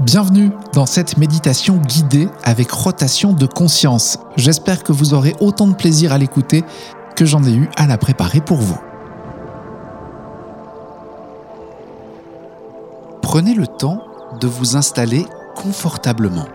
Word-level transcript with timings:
Bienvenue 0.00 0.50
dans 0.72 0.86
cette 0.86 1.18
méditation 1.18 1.76
guidée 1.76 2.30
avec 2.42 2.70
rotation 2.70 3.34
de 3.34 3.44
conscience. 3.44 4.18
J'espère 4.34 4.82
que 4.82 4.92
vous 4.92 5.12
aurez 5.12 5.36
autant 5.40 5.66
de 5.66 5.74
plaisir 5.74 6.14
à 6.14 6.16
l'écouter 6.16 6.64
que 7.16 7.26
j'en 7.26 7.44
ai 7.44 7.52
eu 7.52 7.68
à 7.76 7.86
la 7.86 7.98
préparer 7.98 8.40
pour 8.40 8.56
vous. 8.56 8.80
Prenez 13.20 13.52
le 13.52 13.66
temps 13.66 14.02
de 14.40 14.46
vous 14.46 14.74
installer 14.74 15.26
confortablement. 15.54 16.46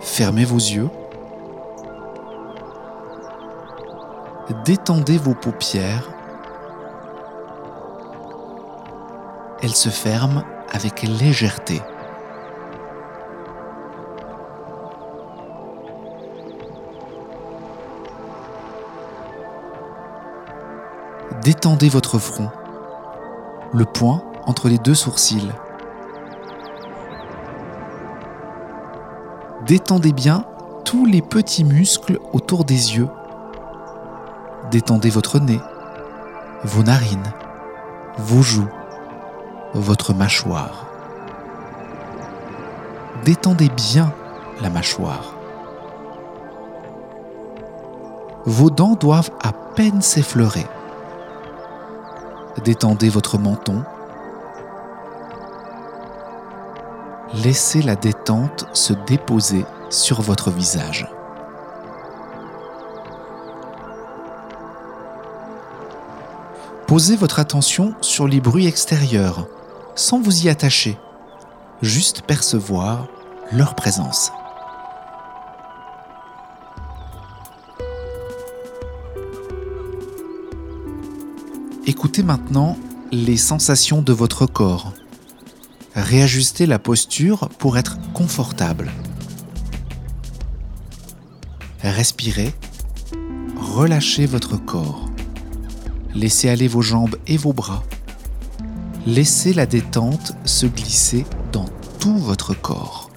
Fermez 0.00 0.46
vos 0.46 0.56
yeux 0.56 0.88
détendez 4.52 5.16
vos 5.16 5.34
paupières. 5.34 6.10
Elles 9.62 9.74
se 9.74 9.88
ferment 9.88 10.44
avec 10.70 11.02
légèreté. 11.02 11.80
Détendez 21.42 21.88
votre 21.88 22.18
front, 22.18 22.50
le 23.72 23.84
point 23.84 24.22
entre 24.46 24.68
les 24.68 24.78
deux 24.78 24.94
sourcils. 24.94 25.52
Détendez 29.66 30.12
bien 30.12 30.44
tous 30.84 31.06
les 31.06 31.22
petits 31.22 31.64
muscles 31.64 32.18
autour 32.32 32.64
des 32.64 32.96
yeux 32.96 33.08
Détendez 34.74 35.08
votre 35.08 35.38
nez, 35.38 35.60
vos 36.64 36.82
narines, 36.82 37.32
vos 38.18 38.42
joues, 38.42 38.68
votre 39.72 40.12
mâchoire. 40.12 40.88
Détendez 43.24 43.68
bien 43.68 44.12
la 44.60 44.70
mâchoire. 44.70 45.36
Vos 48.46 48.68
dents 48.68 48.96
doivent 48.96 49.30
à 49.44 49.52
peine 49.52 50.02
s'effleurer. 50.02 50.66
Détendez 52.64 53.10
votre 53.10 53.38
menton. 53.38 53.84
Laissez 57.32 57.80
la 57.80 57.94
détente 57.94 58.66
se 58.72 58.92
déposer 58.92 59.66
sur 59.88 60.20
votre 60.20 60.50
visage. 60.50 61.13
Posez 66.94 67.16
votre 67.16 67.40
attention 67.40 67.92
sur 68.02 68.28
les 68.28 68.40
bruits 68.40 68.68
extérieurs, 68.68 69.48
sans 69.96 70.20
vous 70.20 70.46
y 70.46 70.48
attacher, 70.48 70.96
juste 71.82 72.22
percevoir 72.22 73.08
leur 73.50 73.74
présence. 73.74 74.30
Écoutez 81.84 82.22
maintenant 82.22 82.78
les 83.10 83.38
sensations 83.38 84.00
de 84.00 84.12
votre 84.12 84.46
corps. 84.46 84.92
Réajustez 85.96 86.64
la 86.64 86.78
posture 86.78 87.48
pour 87.58 87.76
être 87.76 87.98
confortable. 88.12 88.92
Respirez, 91.82 92.54
relâchez 93.56 94.26
votre 94.26 94.64
corps. 94.64 95.03
Laissez 96.14 96.48
aller 96.48 96.68
vos 96.68 96.82
jambes 96.82 97.16
et 97.26 97.36
vos 97.36 97.52
bras. 97.52 97.82
Laissez 99.06 99.52
la 99.52 99.66
détente 99.66 100.32
se 100.44 100.66
glisser 100.66 101.26
dans 101.52 101.66
tout 101.98 102.16
votre 102.16 102.54
corps. 102.54 103.10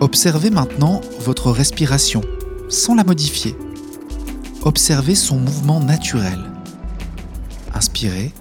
Observez 0.00 0.50
maintenant 0.50 1.00
votre 1.20 1.50
respiration 1.50 2.20
sans 2.68 2.94
la 2.94 3.04
modifier. 3.04 3.56
Observez 4.62 5.14
son 5.14 5.38
mouvement 5.38 5.80
naturel. 5.80 6.38
Inspirez, 7.74 8.32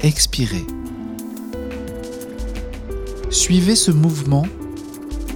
expirez. 0.00 0.64
Suivez 3.30 3.76
ce 3.76 3.90
mouvement 3.90 4.46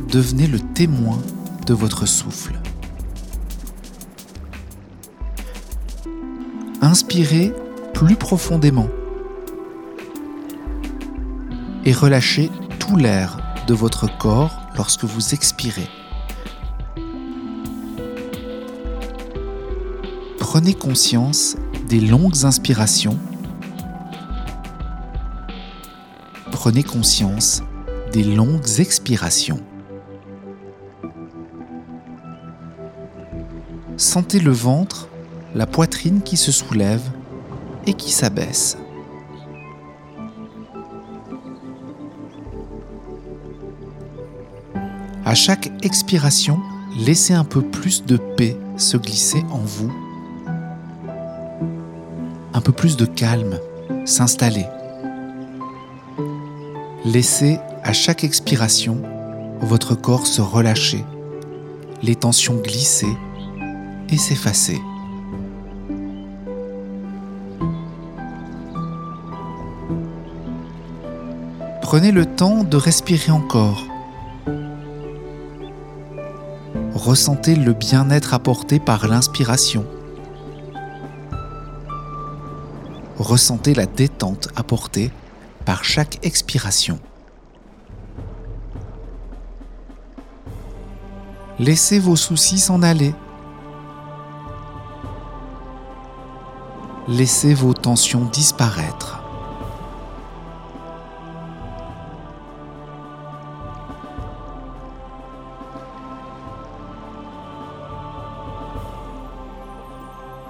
devenez 0.06 0.46
le 0.46 0.60
témoin 0.60 1.18
de 1.66 1.74
votre 1.74 2.06
souffle. 2.06 2.58
Inspirez 6.80 7.52
plus 7.92 8.16
profondément 8.16 8.88
et 11.84 11.92
relâchez 11.92 12.50
tout 12.78 12.96
l'air 12.96 13.38
de 13.66 13.74
votre 13.74 14.06
corps 14.18 14.60
lorsque 14.76 15.04
vous 15.04 15.34
expirez. 15.34 15.88
Prenez 20.38 20.74
conscience 20.74 21.56
des 21.88 22.00
longues 22.00 22.44
inspirations. 22.44 23.18
Prenez 26.50 26.82
conscience 26.82 27.62
des 28.12 28.24
longues 28.24 28.78
expirations. 28.78 29.60
Sentez 33.98 34.38
le 34.38 34.52
ventre, 34.52 35.08
la 35.56 35.66
poitrine 35.66 36.22
qui 36.22 36.36
se 36.36 36.52
soulève 36.52 37.02
et 37.84 37.94
qui 37.94 38.12
s'abaisse. 38.12 38.78
À 45.24 45.34
chaque 45.34 45.72
expiration, 45.82 46.60
laissez 46.96 47.34
un 47.34 47.42
peu 47.42 47.60
plus 47.60 48.04
de 48.04 48.16
paix 48.16 48.56
se 48.76 48.96
glisser 48.96 49.44
en 49.50 49.58
vous, 49.58 49.92
un 52.54 52.60
peu 52.60 52.70
plus 52.70 52.96
de 52.96 53.04
calme 53.04 53.58
s'installer. 54.04 54.66
Laissez 57.04 57.58
à 57.82 57.92
chaque 57.92 58.22
expiration 58.22 59.02
votre 59.60 59.96
corps 59.96 60.28
se 60.28 60.40
relâcher, 60.40 61.04
les 62.04 62.14
tensions 62.14 62.58
glisser 62.58 63.08
et 64.08 64.16
s'effacer. 64.16 64.80
Prenez 71.82 72.12
le 72.12 72.26
temps 72.26 72.64
de 72.64 72.76
respirer 72.76 73.32
encore. 73.32 73.86
Ressentez 76.94 77.56
le 77.56 77.72
bien-être 77.72 78.34
apporté 78.34 78.78
par 78.78 79.08
l'inspiration. 79.08 79.86
Ressentez 83.18 83.72
la 83.72 83.86
détente 83.86 84.48
apportée 84.54 85.10
par 85.64 85.82
chaque 85.84 86.18
expiration. 86.26 86.98
Laissez 91.58 91.98
vos 91.98 92.16
soucis 92.16 92.58
s'en 92.58 92.82
aller 92.82 93.14
laissez 97.08 97.54
vos 97.54 97.72
tensions 97.72 98.26
disparaître. 98.26 99.22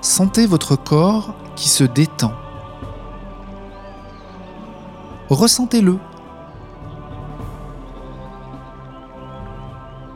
Sentez 0.01 0.47
votre 0.47 0.75
corps 0.75 1.35
qui 1.55 1.69
se 1.69 1.85
détend. 1.85 2.33
Ressentez-le. 5.31 5.99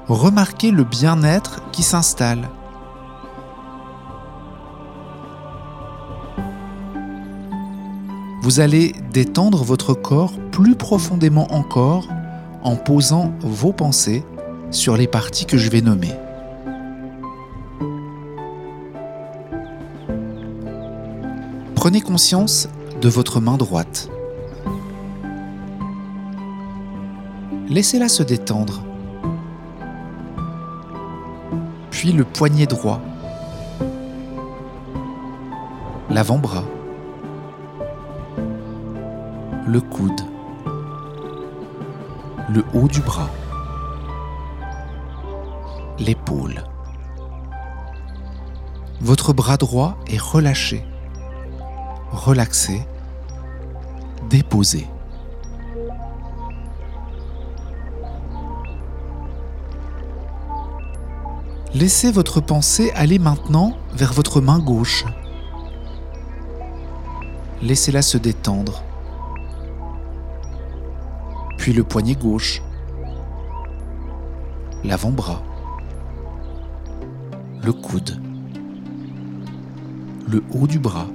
Remarquez 0.08 0.72
le 0.72 0.82
bien-être 0.82 1.60
qui 1.70 1.84
s'installe. 1.84 2.48
Vous 8.52 8.60
allez 8.60 8.94
détendre 9.14 9.64
votre 9.64 9.94
corps 9.94 10.34
plus 10.50 10.74
profondément 10.76 11.50
encore 11.54 12.06
en 12.62 12.76
posant 12.76 13.32
vos 13.40 13.72
pensées 13.72 14.24
sur 14.70 14.98
les 14.98 15.06
parties 15.06 15.46
que 15.46 15.56
je 15.56 15.70
vais 15.70 15.80
nommer. 15.80 16.12
Prenez 21.74 22.02
conscience 22.02 22.68
de 23.00 23.08
votre 23.08 23.40
main 23.40 23.56
droite. 23.56 24.10
Laissez-la 27.70 28.10
se 28.10 28.22
détendre. 28.22 28.84
Puis 31.90 32.12
le 32.12 32.24
poignet 32.24 32.66
droit, 32.66 33.00
l'avant-bras, 36.10 36.64
le 39.66 39.80
coude, 39.80 40.20
le 42.48 42.64
haut 42.74 42.88
du 42.88 43.00
bras, 43.00 43.30
l'épaule. 45.98 46.64
Votre 49.00 49.32
bras 49.32 49.56
droit 49.56 49.96
est 50.08 50.20
relâché, 50.20 50.84
relaxé, 52.10 52.82
déposé. 54.28 54.86
Laissez 61.74 62.12
votre 62.12 62.40
pensée 62.40 62.90
aller 62.94 63.18
maintenant 63.18 63.76
vers 63.94 64.12
votre 64.12 64.40
main 64.40 64.58
gauche. 64.58 65.04
Laissez-la 67.62 68.02
se 68.02 68.18
détendre. 68.18 68.82
Puis 71.62 71.72
le 71.72 71.84
poignet 71.84 72.16
gauche, 72.16 72.60
l'avant-bras, 74.82 75.44
le 77.62 77.72
coude 77.72 78.20
le 80.28 80.42
haut 80.52 80.66
du 80.66 80.80
bras, 80.80 81.06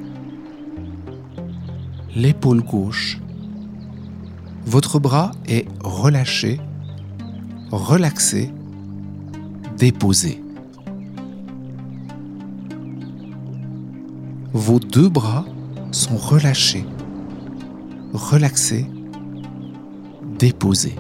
l'épaule 2.16 2.62
gauche. 2.62 3.20
Votre 4.66 5.00
bras 5.00 5.34
est 5.50 5.66
relâché, 5.84 6.62
relaxé, 7.70 8.50
déposé. 9.78 10.42
Vos 14.54 14.80
deux 14.80 15.10
bras 15.10 15.44
sont 15.92 16.16
relâchés, 16.16 16.86
relaxés, 18.14 18.88
déposés. 20.38 20.96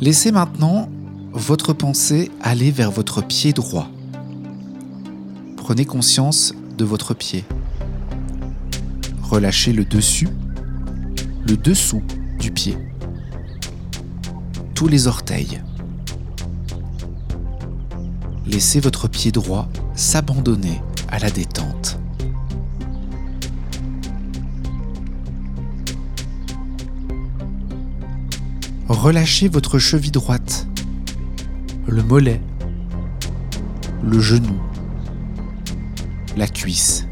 Laissez 0.00 0.32
maintenant 0.32 0.88
votre 1.32 1.72
pensée 1.72 2.30
allez 2.42 2.70
vers 2.70 2.90
votre 2.90 3.22
pied 3.22 3.52
droit. 3.52 3.88
Prenez 5.56 5.84
conscience 5.84 6.54
de 6.76 6.84
votre 6.84 7.14
pied. 7.14 7.44
Relâchez 9.22 9.72
le 9.72 9.84
dessus, 9.84 10.28
le 11.46 11.56
dessous 11.56 12.02
du 12.38 12.50
pied, 12.50 12.76
tous 14.74 14.88
les 14.88 15.06
orteils. 15.06 15.62
Laissez 18.44 18.80
votre 18.80 19.08
pied 19.08 19.30
droit 19.30 19.68
s'abandonner 19.94 20.82
à 21.08 21.20
la 21.20 21.30
détente. 21.30 21.98
Relâchez 28.92 29.48
votre 29.48 29.78
cheville 29.78 30.12
droite. 30.12 30.68
Le 31.88 32.02
mollet, 32.02 32.42
le 34.04 34.20
genou, 34.20 34.60
la 36.36 36.46
cuisse, 36.46 37.06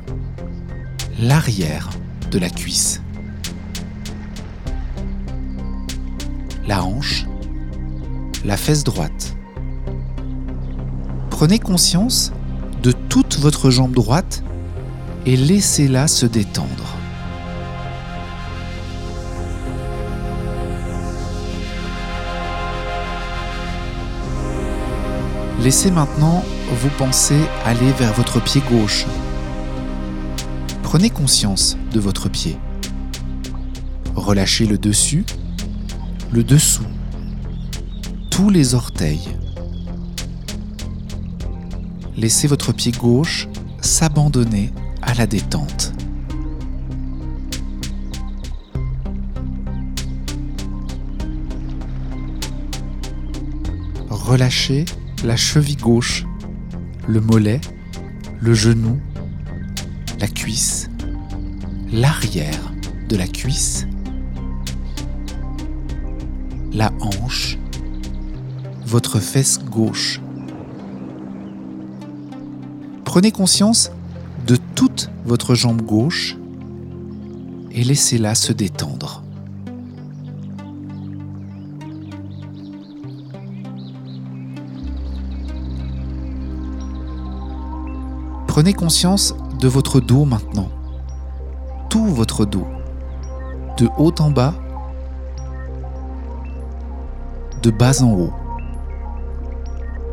l'arrière 1.18 1.88
de 2.30 2.38
la 2.38 2.50
cuisse, 2.50 3.00
la 6.68 6.84
hanche, 6.84 7.24
la 8.44 8.58
fesse 8.58 8.84
droite. 8.84 9.34
Prenez 11.30 11.58
conscience 11.58 12.30
de 12.82 12.92
toute 12.92 13.38
votre 13.38 13.70
jambe 13.70 13.94
droite 13.94 14.44
et 15.24 15.36
laissez-la 15.36 16.08
se 16.08 16.26
détendre. 16.26 16.89
Laissez 25.62 25.90
maintenant 25.90 26.42
vos 26.72 26.88
pensées 26.96 27.42
aller 27.66 27.92
vers 27.92 28.14
votre 28.14 28.42
pied 28.42 28.62
gauche. 28.70 29.04
Prenez 30.82 31.10
conscience 31.10 31.76
de 31.92 32.00
votre 32.00 32.30
pied. 32.30 32.56
Relâchez 34.16 34.64
le 34.64 34.78
dessus, 34.78 35.26
le 36.32 36.44
dessous, 36.44 36.86
tous 38.30 38.48
les 38.48 38.74
orteils. 38.74 39.36
Laissez 42.16 42.48
votre 42.48 42.72
pied 42.72 42.92
gauche 42.92 43.46
s'abandonner 43.82 44.70
à 45.02 45.12
la 45.12 45.26
détente. 45.26 45.92
Relâchez 54.08 54.86
la 55.24 55.36
cheville 55.36 55.76
gauche, 55.76 56.26
le 57.06 57.20
mollet, 57.20 57.60
le 58.40 58.54
genou, 58.54 58.98
la 60.18 60.26
cuisse, 60.26 60.88
l'arrière 61.92 62.72
de 63.08 63.16
la 63.16 63.26
cuisse, 63.26 63.86
la 66.72 66.92
hanche, 67.00 67.58
votre 68.86 69.20
fesse 69.20 69.58
gauche. 69.58 70.20
Prenez 73.04 73.32
conscience 73.32 73.90
de 74.46 74.56
toute 74.74 75.10
votre 75.24 75.54
jambe 75.54 75.82
gauche 75.82 76.36
et 77.72 77.84
laissez-la 77.84 78.34
se 78.34 78.52
détendre. 78.52 79.22
Prenez 88.60 88.74
conscience 88.74 89.34
de 89.58 89.68
votre 89.68 90.00
dos 90.00 90.26
maintenant. 90.26 90.68
Tout 91.88 92.04
votre 92.04 92.44
dos. 92.44 92.66
De 93.78 93.88
haut 93.96 94.12
en 94.18 94.30
bas. 94.30 94.52
De 97.62 97.70
bas 97.70 98.02
en 98.02 98.10
haut. 98.12 98.34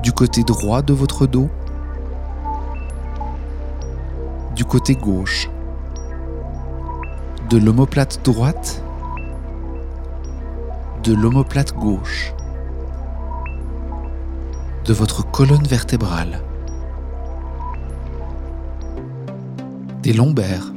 Du 0.02 0.14
côté 0.14 0.44
droit 0.44 0.82
de 0.82 0.94
votre 0.94 1.28
dos. 1.28 1.50
Du 4.56 4.64
côté 4.64 4.96
gauche. 4.96 5.50
De 7.50 7.58
l'omoplate 7.58 8.24
droite. 8.24 8.82
De 11.04 11.14
l'omoplate 11.14 11.76
gauche. 11.76 12.34
De 14.86 14.94
votre 14.94 15.30
colonne 15.30 15.68
vertébrale. 15.68 16.47
Des 20.08 20.14
lombaires. 20.14 20.72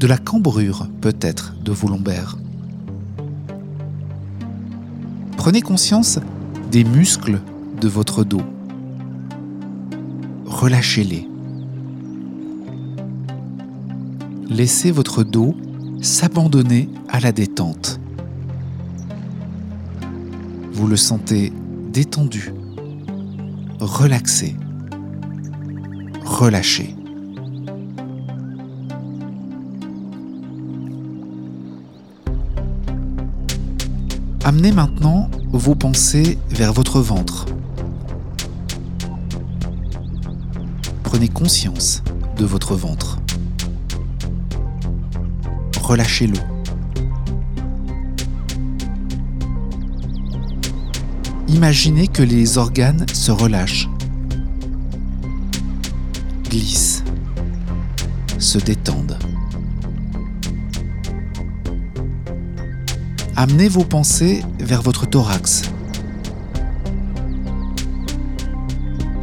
De 0.00 0.08
la 0.08 0.18
cambrure 0.18 0.88
peut-être 1.00 1.54
de 1.62 1.70
vos 1.70 1.86
lombaires. 1.86 2.36
Prenez 5.36 5.62
conscience 5.62 6.18
des 6.72 6.82
muscles 6.82 7.40
de 7.80 7.86
votre 7.86 8.24
dos. 8.24 8.42
Relâchez-les. 10.46 11.28
Laissez 14.50 14.90
votre 14.90 15.22
dos 15.22 15.54
s'abandonner 16.00 16.88
à 17.08 17.20
la 17.20 17.30
détente. 17.30 18.00
Vous 20.72 20.88
le 20.88 20.96
sentez 20.96 21.52
détendu, 21.92 22.52
relaxé, 23.80 24.56
relâché. 26.24 26.94
Amenez 34.44 34.72
maintenant 34.72 35.30
vos 35.52 35.74
pensées 35.74 36.38
vers 36.50 36.72
votre 36.72 37.00
ventre. 37.00 37.46
Prenez 41.02 41.28
conscience 41.28 42.02
de 42.36 42.44
votre 42.44 42.74
ventre. 42.74 43.18
Relâchez-le. 45.82 46.47
Imaginez 51.58 52.06
que 52.06 52.22
les 52.22 52.56
organes 52.56 53.04
se 53.12 53.32
relâchent. 53.32 53.88
glissent, 56.48 57.02
se 58.38 58.58
détendent. 58.58 59.18
Amenez 63.34 63.68
vos 63.68 63.82
pensées 63.82 64.44
vers 64.60 64.82
votre 64.82 65.04
thorax. 65.04 65.62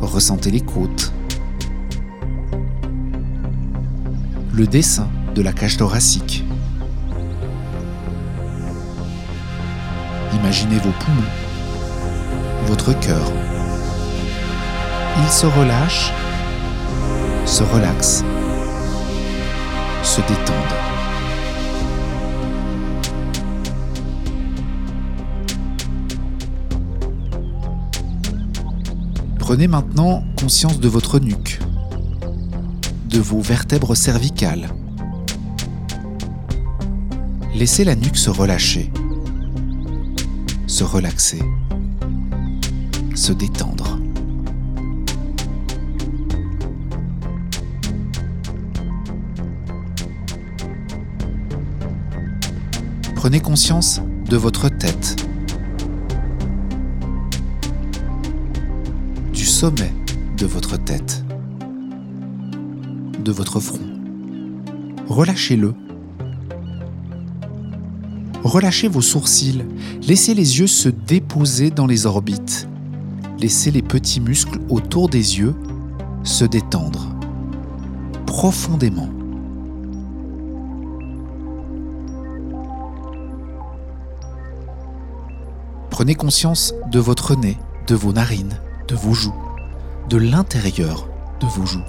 Ressentez 0.01 0.51
les 0.51 0.59
côtes. 0.59 1.13
Le 4.53 4.67
dessin 4.67 5.07
de 5.35 5.41
la 5.41 5.53
cage 5.53 5.77
thoracique. 5.77 6.43
Imaginez 10.33 10.79
vos 10.79 10.91
poumons, 10.99 11.44
votre 12.65 12.99
cœur. 12.99 13.31
Ils 15.17 15.31
se 15.31 15.45
relâchent, 15.45 16.11
se 17.45 17.63
relaxent, 17.63 18.23
se 20.03 20.21
détendent. 20.21 20.55
Prenez 29.39 29.67
maintenant 29.67 30.23
conscience 30.39 30.79
de 30.79 30.87
votre 30.87 31.19
nuque, 31.19 31.59
de 33.09 33.19
vos 33.19 33.41
vertèbres 33.41 33.95
cervicales. 33.95 34.69
Laissez 37.53 37.83
la 37.83 37.95
nuque 37.95 38.17
se 38.17 38.31
relâcher, 38.31 38.91
se 40.67 40.83
relaxer, 40.83 41.41
se 43.15 43.33
détendre. 43.33 43.99
Prenez 53.15 53.39
conscience 53.39 54.01
de 54.29 54.37
votre 54.37 54.69
tête, 54.69 55.25
sommet 59.55 59.93
de 60.37 60.45
votre 60.45 60.75
tête, 60.75 61.23
de 63.23 63.31
votre 63.31 63.61
front. 63.61 63.87
Relâchez-le. 65.07 65.73
Relâchez 68.43 68.89
vos 68.89 69.01
sourcils, 69.01 69.63
laissez 70.05 70.33
les 70.33 70.59
yeux 70.59 70.67
se 70.67 70.89
déposer 70.89 71.71
dans 71.71 71.87
les 71.87 72.05
orbites, 72.05 72.67
laissez 73.39 73.71
les 73.71 73.81
petits 73.81 74.19
muscles 74.19 74.59
autour 74.69 75.09
des 75.09 75.39
yeux 75.39 75.55
se 76.23 76.45
détendre 76.45 77.09
profondément. 78.25 79.09
Prenez 85.89 86.15
conscience 86.15 86.73
de 86.91 86.99
votre 86.99 87.35
nez, 87.35 87.57
de 87.87 87.95
vos 87.95 88.11
narines, 88.11 88.59
de 88.87 88.95
vos 88.95 89.13
joues 89.13 89.33
de 90.09 90.17
l'intérieur 90.17 91.07
de 91.39 91.47
vos 91.47 91.65
joues. 91.65 91.83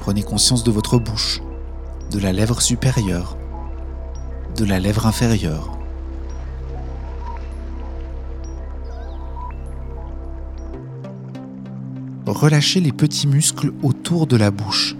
Prenez 0.00 0.22
conscience 0.22 0.64
de 0.64 0.70
votre 0.70 0.98
bouche, 0.98 1.40
de 2.10 2.18
la 2.18 2.32
lèvre 2.32 2.60
supérieure, 2.60 3.38
de 4.56 4.64
la 4.64 4.78
lèvre 4.78 5.06
inférieure. 5.06 5.73
Relâchez 12.34 12.80
les 12.80 12.92
petits 12.92 13.26
muscles 13.26 13.72
autour 13.82 14.26
de 14.26 14.36
la 14.36 14.50
bouche. 14.50 14.96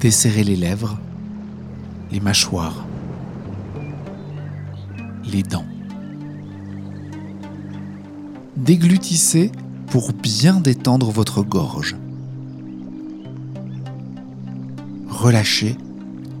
Desserrez 0.00 0.44
les 0.44 0.56
lèvres, 0.56 0.98
les 2.10 2.20
mâchoires 2.20 2.86
les 5.26 5.42
dents. 5.42 5.66
Déglutissez 8.56 9.52
pour 9.88 10.12
bien 10.12 10.60
détendre 10.60 11.10
votre 11.10 11.42
gorge. 11.42 11.96
Relâchez 15.08 15.76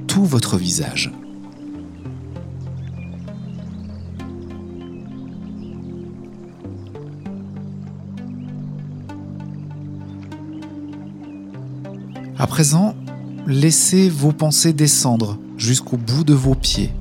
tout 0.06 0.24
votre 0.24 0.56
visage. 0.56 1.12
À 12.38 12.46
présent, 12.46 12.94
laissez 13.46 14.10
vos 14.10 14.32
pensées 14.32 14.74
descendre 14.74 15.38
jusqu'au 15.56 15.96
bout 15.96 16.24
de 16.24 16.34
vos 16.34 16.54
pieds. 16.54 16.92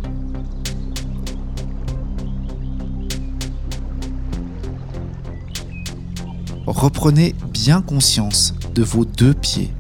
reprenez 6.67 7.35
bien 7.51 7.81
conscience 7.81 8.53
de 8.73 8.83
vos 8.83 9.05
deux 9.05 9.33
pieds, 9.33 9.71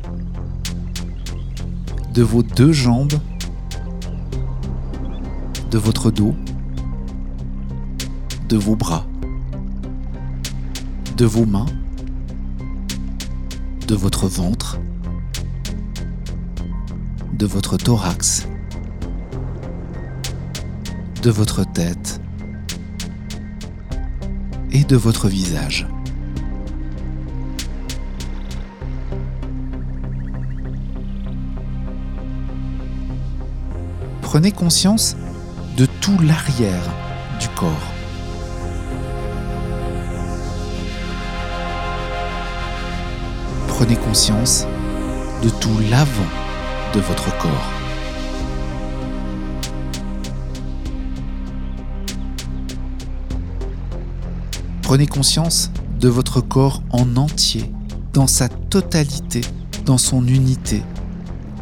de 2.13 2.21
vos 2.21 2.41
deux 2.41 2.71
jambes, 2.71 3.13
de 5.71 5.77
votre 5.77 6.11
dos, 6.11 6.35
de 8.49 8.57
vos 8.57 8.75
bras, 8.75 9.05
de 11.17 11.25
vos 11.25 11.45
mains, 11.45 11.65
de 13.87 13.95
votre 13.95 14.27
ventre, 14.27 14.54
de 17.35 17.45
votre 17.45 17.77
thorax, 17.77 18.47
de 21.21 21.29
votre 21.29 21.63
tête 21.71 22.19
et 24.71 24.83
de 24.83 24.95
votre 24.95 25.27
visage. 25.27 25.87
prenez 34.35 34.51
conscience 34.51 35.15
de 35.77 35.85
tout 35.85 36.19
l'arrière 36.19 36.83
du 37.39 37.47
corps. 37.55 37.69
Prenez 43.69 43.95
conscience 43.95 44.67
de 45.41 45.47
tout 45.47 45.79
l'avant 45.89 46.44
de 46.95 47.01
votre 47.01 47.37
corps. 47.39 47.71
Prenez 54.81 55.05
conscience 55.05 55.71
de 55.99 56.07
votre 56.07 56.39
corps 56.39 56.81
en 56.91 57.17
entier, 57.17 57.69
dans 58.13 58.27
sa 58.27 58.47
totalité, 58.47 59.41
dans 59.85 59.97
son 59.97 60.25
unité, 60.25 60.83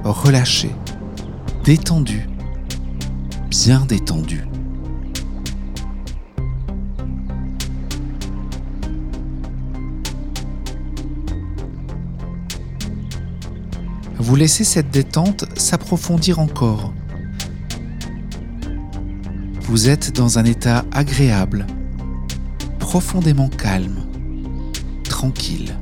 relâché, 0.04 0.70
détendu, 1.64 2.30
bien 3.50 3.86
détendu. 3.88 4.46
Vous 14.24 14.38
laissez 14.38 14.64
cette 14.64 14.90
détente 14.90 15.44
s'approfondir 15.60 16.40
encore. 16.40 16.94
Vous 19.64 19.90
êtes 19.90 20.16
dans 20.16 20.40
un 20.40 20.46
état 20.46 20.86
agréable, 20.94 21.68
profondément 22.80 23.50
calme, 23.50 23.98
tranquille. 25.04 25.76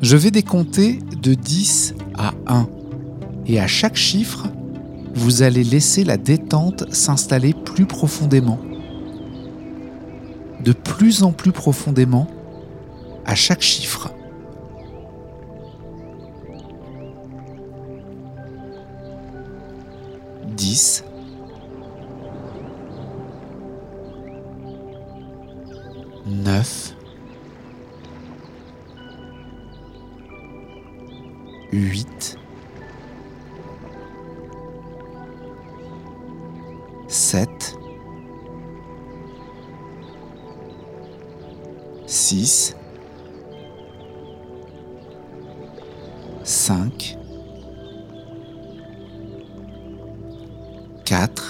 Je 0.00 0.16
vais 0.16 0.30
décompter 0.30 1.00
de 1.20 1.34
10 1.34 1.94
à 2.16 2.32
1. 2.46 2.66
Et 3.44 3.60
à 3.60 3.66
chaque 3.66 3.96
chiffre, 3.96 4.46
vous 5.18 5.42
allez 5.42 5.64
laisser 5.64 6.04
la 6.04 6.16
détente 6.16 6.92
s'installer 6.94 7.52
plus 7.52 7.86
profondément. 7.86 8.58
De 10.64 10.72
plus 10.72 11.22
en 11.22 11.32
plus 11.32 11.52
profondément 11.52 12.26
à 13.26 13.34
chaque 13.34 13.62
chiffre. 13.62 14.10
Dix. 20.56 21.04
Neuf. 26.26 26.94
huit, 31.72 32.37
6, 42.08 42.74
5, 46.42 47.18
4, 51.04 51.47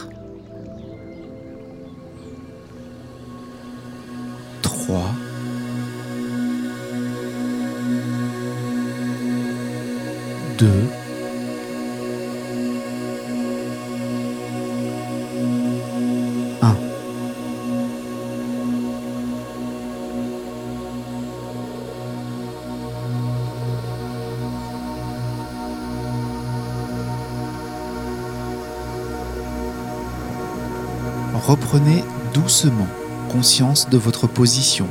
Reprenez 31.48 32.04
doucement 32.34 32.86
conscience 33.32 33.88
de 33.88 33.96
votre 33.96 34.26
position, 34.26 34.86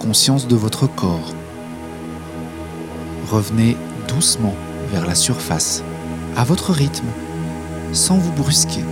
conscience 0.00 0.48
de 0.48 0.56
votre 0.56 0.88
corps. 0.88 1.32
Revenez 3.30 3.76
doucement 4.08 4.56
vers 4.90 5.06
la 5.06 5.14
surface, 5.14 5.84
à 6.36 6.42
votre 6.42 6.72
rythme, 6.72 7.06
sans 7.92 8.18
vous 8.18 8.32
brusquer. 8.32 8.82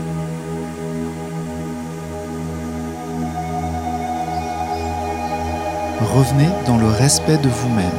Revenez 6.00 6.48
dans 6.64 6.78
le 6.78 6.86
respect 6.86 7.38
de 7.38 7.48
vous-même. 7.48 7.90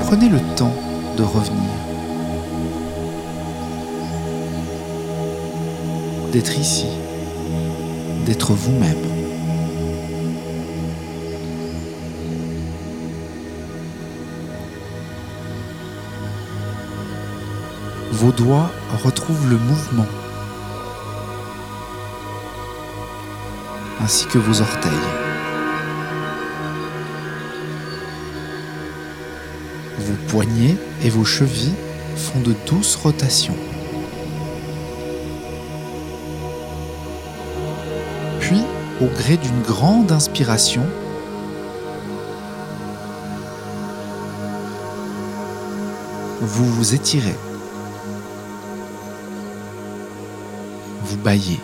Prenez 0.00 0.28
le 0.28 0.40
temps 0.54 0.74
de 1.16 1.22
revenir, 1.22 1.87
d'être 6.32 6.58
ici, 6.58 6.86
d'être 8.26 8.52
vous-même. 8.52 8.96
Vos 18.12 18.32
doigts 18.32 18.70
retrouvent 19.04 19.48
le 19.48 19.56
mouvement, 19.56 20.06
ainsi 24.00 24.26
que 24.26 24.38
vos 24.38 24.60
orteils. 24.60 24.92
Vos 29.98 30.16
poignets 30.28 30.76
et 31.04 31.10
vos 31.10 31.24
chevilles 31.24 31.74
font 32.16 32.40
de 32.40 32.54
douces 32.66 32.96
rotations. 32.96 33.67
Au 39.00 39.06
gré 39.06 39.36
d'une 39.36 39.62
grande 39.62 40.10
inspiration, 40.10 40.82
vous 46.40 46.64
vous 46.64 46.94
étirez. 46.94 47.36
Vous 51.04 51.16
baillez. 51.18 51.60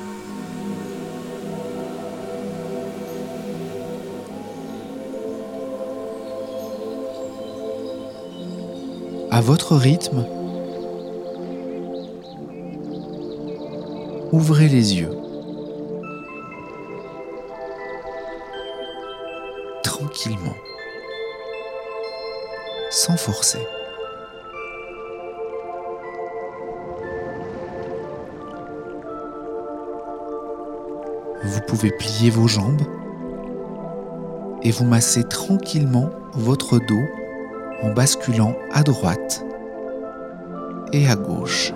À 9.31 9.41
votre 9.41 9.75
rythme, 9.75 10.25
ouvrez 14.31 14.69
les 14.69 14.95
yeux. 14.95 15.24
Sans 23.05 23.19
forcer. 23.19 23.59
Vous 31.43 31.61
pouvez 31.69 31.91
plier 31.91 32.31
vos 32.31 32.49
jambes 32.49 32.81
et 34.63 34.71
vous 34.71 34.87
masser 34.87 35.25
tranquillement 35.25 36.09
votre 36.33 36.79
dos 36.79 37.05
en 37.83 37.91
basculant 37.91 38.57
à 38.73 38.83
droite 38.83 39.45
et 40.95 41.07
à 41.07 41.17
gauche. 41.17 41.75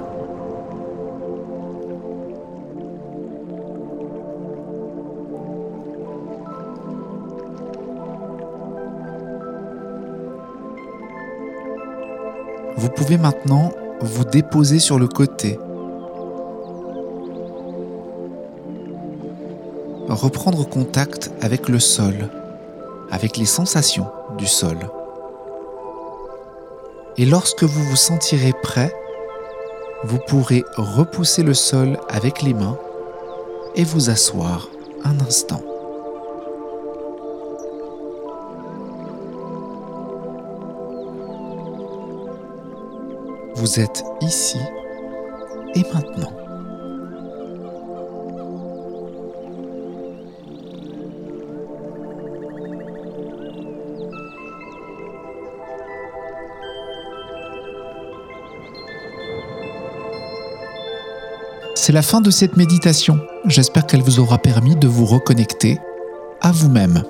Pouvez 12.98 13.16
maintenant 13.16 13.70
vous 14.00 14.24
déposer 14.24 14.80
sur 14.80 14.98
le 14.98 15.06
côté 15.06 15.56
reprendre 20.08 20.68
contact 20.68 21.30
avec 21.40 21.68
le 21.68 21.78
sol, 21.78 22.28
avec 23.10 23.36
les 23.36 23.44
sensations 23.44 24.08
du 24.36 24.46
sol. 24.46 24.78
Et 27.16 27.24
lorsque 27.24 27.62
vous 27.62 27.84
vous 27.84 27.96
sentirez 27.96 28.52
prêt, 28.62 28.92
vous 30.04 30.18
pourrez 30.26 30.64
repousser 30.76 31.44
le 31.44 31.54
sol 31.54 31.98
avec 32.08 32.42
les 32.42 32.54
mains 32.54 32.78
et 33.76 33.84
vous 33.84 34.10
asseoir 34.10 34.68
un 35.04 35.20
instant. 35.20 35.62
Vous 43.58 43.80
êtes 43.80 44.04
ici 44.20 44.56
et 45.74 45.82
maintenant. 45.92 46.30
C'est 61.74 61.92
la 61.92 62.02
fin 62.02 62.20
de 62.20 62.30
cette 62.30 62.56
méditation. 62.56 63.18
J'espère 63.46 63.86
qu'elle 63.86 64.02
vous 64.02 64.20
aura 64.20 64.38
permis 64.38 64.76
de 64.76 64.86
vous 64.86 65.04
reconnecter 65.04 65.78
à 66.40 66.52
vous-même. 66.52 67.02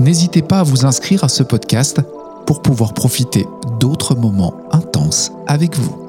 N'hésitez 0.00 0.42
pas 0.42 0.60
à 0.60 0.62
vous 0.62 0.86
inscrire 0.86 1.24
à 1.24 1.28
ce 1.28 1.42
podcast 1.42 2.00
pour 2.46 2.62
pouvoir 2.62 2.94
profiter 2.94 3.46
d'autres 3.80 4.14
moments 4.14 4.54
intenses 4.70 5.32
avec 5.46 5.76
vous. 5.76 6.07